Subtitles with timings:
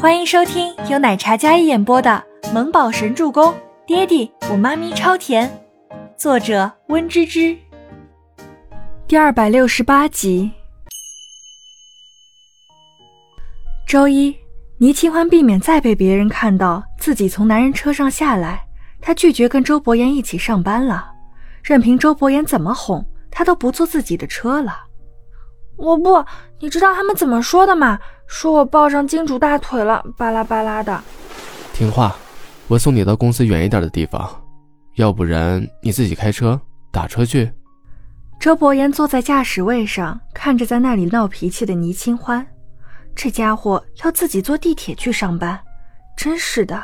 [0.00, 3.52] 欢迎收听由奶茶嘉一演播的《萌宝神助攻》，
[3.84, 5.50] 爹地我妈咪超甜，
[6.16, 7.58] 作者温芝芝。
[9.08, 10.52] 第二百六十八集。
[13.88, 14.36] 周一，
[14.76, 18.64] 倪清欢避免再被别人看到自己从男人车上下来，
[19.00, 21.10] 她拒绝跟周伯言一起上班了，
[21.60, 24.84] 任凭周伯言怎么哄，她都不坐自己的车了。
[25.76, 26.24] 我不，
[26.60, 27.98] 你知道他们怎么说的吗？
[28.28, 31.02] 说我抱上金主大腿了，巴拉巴拉的。
[31.72, 32.14] 听话，
[32.68, 34.30] 我送你到公司远一点的地方，
[34.96, 36.60] 要不然你自己开车
[36.92, 37.50] 打车去。
[38.38, 42.46] 周伯言坐在驾驶位上，看着在那里闹脾气的倪清欢，
[43.16, 45.58] 这家伙要自己坐地铁去上班，
[46.16, 46.80] 真是的。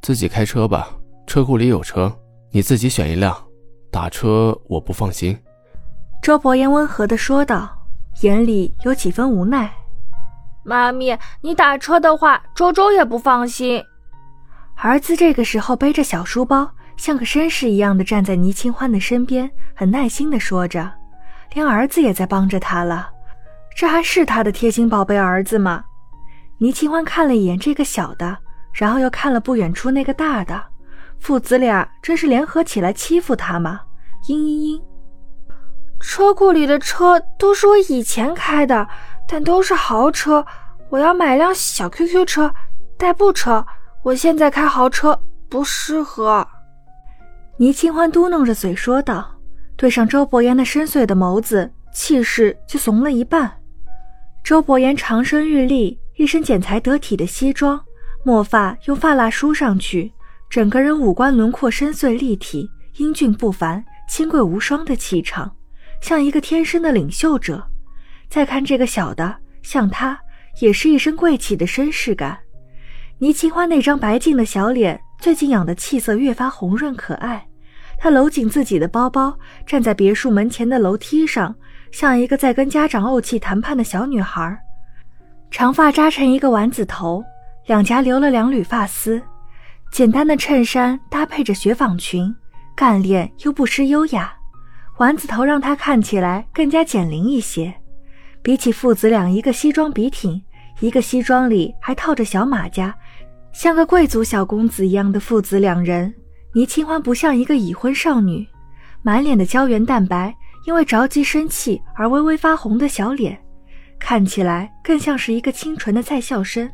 [0.00, 0.88] 自己开车吧，
[1.26, 2.12] 车库里有车，
[2.50, 3.36] 你自己选一辆。
[3.90, 5.38] 打车我不放心。
[6.22, 7.70] 周伯言温和地说道，
[8.22, 9.70] 眼里有几分无奈。
[10.68, 13.82] 妈咪，你打车的话，周周也不放心。
[14.76, 20.92] 儿子这个时候背着小书包，像个绅士一样的站在倪清欢的身边，很耐心的说着，
[21.54, 23.08] 连儿子也在帮着他了。
[23.74, 25.82] 这还是他的贴心宝贝儿子吗？
[26.58, 28.36] 倪清欢看了一眼这个小的，
[28.74, 30.62] 然后又看了不远处那个大的，
[31.18, 33.80] 父子俩真是联合起来欺负他吗？
[34.26, 34.82] 嘤嘤嘤。
[36.00, 38.86] 车库里的车都是我以前开的，
[39.26, 40.46] 但都是豪车。
[40.90, 42.52] 我要买辆小 QQ 车，
[42.96, 43.64] 代步车。
[44.02, 46.46] 我现在开豪车不适合。
[47.58, 49.38] 倪清欢嘟囔着嘴说道，
[49.76, 53.52] 对上周伯言那深邃的眸子，气势就怂了一半。
[54.42, 57.78] 周伯言长身玉立，一身剪裁得体的西装，
[58.24, 60.12] 墨发用发蜡梳上去，
[60.48, 65.54] 整个人五官轮廓深邃立体，英俊不凡，清贵无双的气场。
[66.00, 67.62] 像一个天生的领袖者，
[68.30, 70.18] 再看这个小的，像他
[70.60, 72.38] 也是一身贵气的绅士感。
[73.18, 77.44] 倪清欢那张白净的小脸，最近养的气色越发红润可爱。
[77.98, 79.36] 她搂紧自己的包包，
[79.66, 81.54] 站在别墅门前的楼梯上，
[81.90, 84.56] 像一个在跟家长怄气谈判的小女孩。
[85.50, 87.24] 长发扎成一个丸子头，
[87.66, 89.20] 两颊留了两缕发丝，
[89.90, 92.32] 简单的衬衫搭配着雪纺裙，
[92.76, 94.32] 干练又不失优雅。
[94.98, 97.74] 丸子头让她看起来更加减龄一些，
[98.42, 100.40] 比起父子俩，一个西装笔挺，
[100.80, 102.94] 一个西装里还套着小马甲，
[103.52, 106.12] 像个贵族小公子一样的父子两人，
[106.54, 108.46] 倪清欢不像一个已婚少女，
[109.02, 110.34] 满脸的胶原蛋白，
[110.66, 113.38] 因为着急生气而微微发红的小脸，
[113.98, 116.70] 看起来更像是一个清纯的在校生。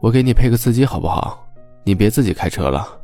[0.00, 1.46] 我给你配个司机好不好？
[1.84, 3.00] 你别自己开车了。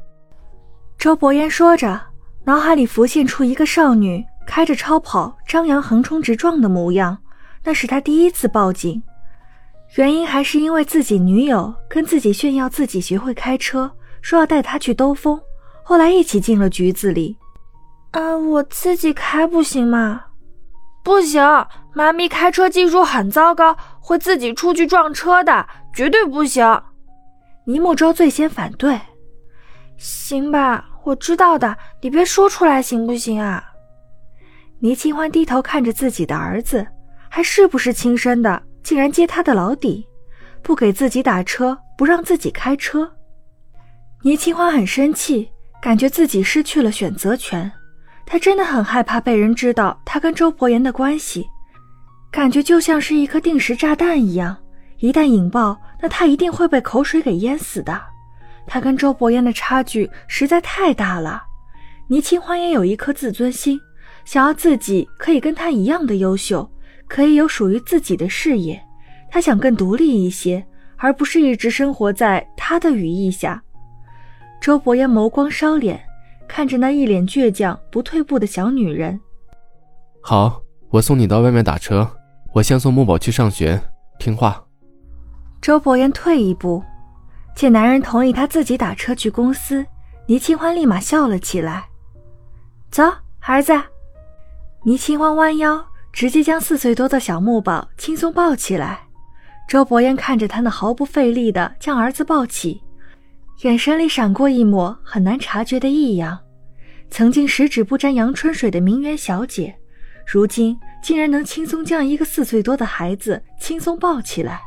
[0.98, 2.00] 周伯言说着。
[2.42, 7.16] 脑海里浮现出一个少女开着超跑张扬横冲直撞的模样，
[7.62, 9.00] 那是他第一次报警，
[9.96, 13.90] 原因还是因为自己女友跟自己炫耀自己学会开车，
[14.22, 15.40] 说要带他去兜风，
[15.82, 17.36] 后来一起进了局子里。
[18.12, 20.24] 啊，我自己开不行吗？
[21.02, 21.42] 不行，
[21.94, 26.82] 妈咪开车技术很糟糕，会自己出去撞车的，绝对不行。
[27.64, 29.00] 倪木舟最先反对。
[29.96, 30.86] 行吧。
[31.02, 33.64] 我知道的，你别说出来行不行啊？
[34.80, 36.86] 倪清欢低头看着自己的儿子，
[37.28, 40.06] 还是不是亲生的，竟然揭他的老底，
[40.62, 43.10] 不给自己打车，不让自己开车。
[44.22, 47.70] 倪清欢很生气，感觉自己失去了选择权。
[48.26, 51.46] 他真的很害怕被人知道他跟周伯言的关系，
[52.30, 54.56] 感觉就像是一颗定时炸弹一样，
[54.98, 58.00] 一旦引爆，那他一定会被口水给淹死的。
[58.66, 61.42] 他跟周伯言的差距实在太大了，
[62.08, 63.80] 倪清欢也有一颗自尊心，
[64.24, 66.70] 想要自己可以跟他一样的优秀，
[67.10, 68.80] 可以有属于自己的事业。
[69.28, 70.64] 他想更独立一些，
[70.96, 73.60] 而不是一直生活在他的羽翼下。
[74.60, 76.00] 周伯言眸光烧脸，
[76.46, 79.20] 看着那一脸倔强不退步的小女人。
[80.20, 82.08] 好，我送你到外面打车，
[82.52, 83.80] 我先送木宝去上学，
[84.18, 84.64] 听话。
[85.60, 86.82] 周伯言退一步。
[87.56, 89.84] 见男人同意他自己打车去公司，
[90.26, 91.84] 倪清欢立马笑了起来。
[92.90, 93.02] 走，
[93.40, 93.72] 儿子。
[94.84, 99.00] 倪清欢弯腰，直接将四岁多的小木宝轻松抱起来。
[99.68, 102.82] 周伯言看着他那毫不费力的将儿子抱起，
[103.62, 106.38] 眼神里闪过一抹很难察觉的异样。
[107.08, 109.74] 曾经十指不沾阳春水的名媛小姐，
[110.26, 114.60] 如今竟然能轻松将一个四岁多的孩子轻松抱起来。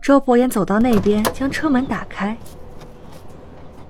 [0.00, 2.36] 周伯言走到那边，将车门打开。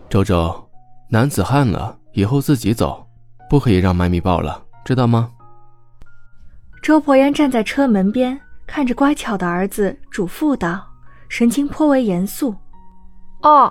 [0.08, 0.68] 周周，
[1.10, 3.06] 男子汉了，以后自己走，
[3.48, 5.30] 不可以让妈咪抱了，知道吗？
[6.88, 10.82] 周伯言站在车门边，看着乖巧的儿子，嘱咐道
[11.28, 12.54] ：“神情颇为严肃。
[13.42, 13.70] 哦，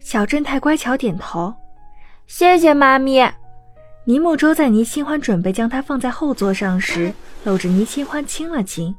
[0.00, 1.54] 小正太乖巧点头。
[2.26, 3.22] 谢谢妈咪。
[4.04, 7.14] 倪木舟在倪清欢准备将他放在后座上时，
[7.44, 8.92] 搂着倪清欢亲了亲。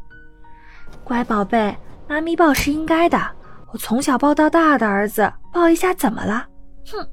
[1.03, 1.75] 乖宝贝，
[2.07, 3.19] 妈咪抱是应该的。
[3.73, 6.47] 我从小抱到大的儿子，抱一下怎么了？
[6.89, 7.05] 哼！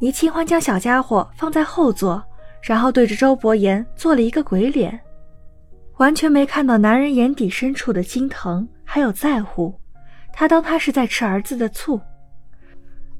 [0.00, 2.24] 倪清欢将小家伙放在后座，
[2.62, 4.98] 然后对着周伯言做了一个鬼脸，
[6.00, 9.78] 完全没看到男人眼底深处的心疼还有在乎。
[10.32, 12.00] 他当他是在吃儿子的醋，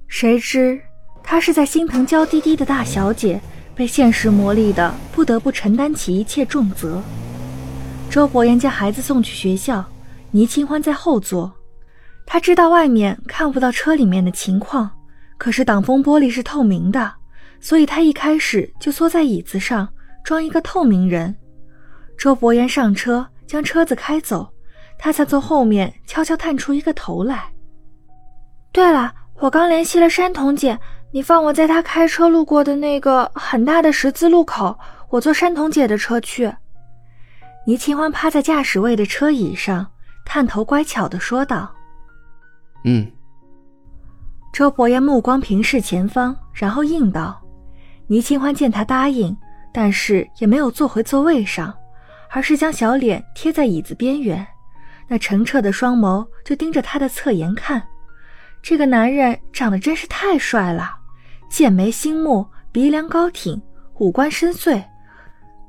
[0.09, 0.81] 谁知
[1.23, 3.39] 他是在心疼娇滴滴的大小姐
[3.75, 7.03] 被现实磨砺的，不得不承担起一切重责。
[8.09, 9.85] 周伯言将孩子送去学校，
[10.31, 11.53] 倪清欢在后座。
[12.25, 14.91] 他知道外面看不到车里面的情况，
[15.37, 17.13] 可是挡风玻璃是透明的，
[17.61, 19.87] 所以他一开始就缩在椅子上
[20.25, 21.37] 装一个透明人。
[22.21, 24.47] 周伯言上车将车子开走，
[24.99, 27.51] 他才从后面悄悄探出一个头来。
[28.73, 30.79] 对了，我刚联系了山童姐，
[31.13, 34.79] 你放我在她开车路过的那个很大的十字路口，
[35.09, 36.53] 我坐山童姐的车去。
[37.67, 39.91] 倪清欢趴在驾驶位的车椅上，
[40.27, 41.75] 探头乖巧的说道。
[42.85, 43.11] 嗯，
[44.53, 47.41] 周伯言目光平视前方，然后应道
[48.09, 49.35] ：“倪清欢见他答应，
[49.73, 51.75] 但是也没有坐回座位上，
[52.31, 54.47] 而是将小脸贴在椅子边缘，
[55.09, 57.83] 那澄澈的双眸就盯着他的侧颜看。
[58.63, 60.97] 这个男人长得真是太帅了，
[61.51, 63.61] 剑眉星目，鼻梁高挺，
[63.99, 64.83] 五官深邃，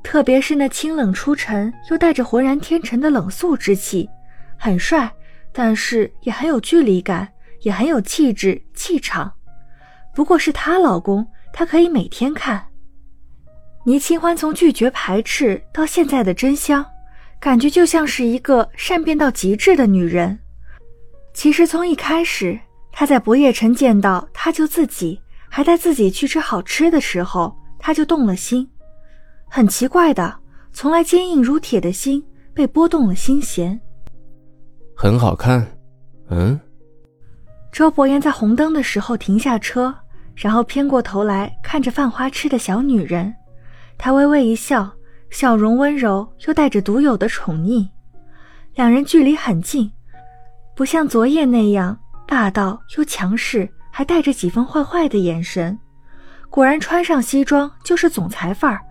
[0.04, 4.10] 特别是那清冷出尘又带着浑然天成的冷肃之气，
[4.58, 5.12] 很帅。”
[5.54, 7.28] 但是也很有距离感，
[7.64, 9.30] 也很有气质气场。
[10.16, 12.66] 不过是她老公，她可以每天看。
[13.84, 16.86] 倪清欢从拒绝排斥到现在的真香，
[17.40, 20.38] 感觉就像是一个善变到极致的女人。
[21.34, 22.60] 其实从一开始，
[22.92, 25.20] 她在博叶城见到他救自己，
[25.50, 28.70] 还带自己去吃好吃的时候，他就动了心。
[29.50, 30.34] 很奇怪的，
[30.72, 32.24] 从来坚硬如铁的心
[32.54, 33.80] 被拨动了心弦。
[34.96, 35.66] 很好看，
[36.30, 36.60] 嗯。
[37.72, 39.94] 周伯言在红灯的时候停下车，
[40.36, 43.34] 然后偏过头来看着犯花痴的小女人，
[44.04, 44.92] 他微微一笑，
[45.30, 47.88] 笑容温柔又带着独有的宠溺。
[48.74, 49.92] 两人距离很近，
[50.76, 51.96] 不像昨夜那样
[52.28, 55.78] 霸道又强势，还带着几分坏坏的眼神。
[56.50, 58.82] 果然穿上西装就是总裁范儿，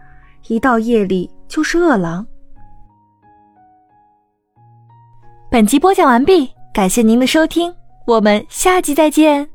[0.47, 2.25] 一到夜里就是恶狼。
[5.51, 7.75] 本集播讲完毕，感谢您的收听，
[8.07, 9.51] 我们下集再见。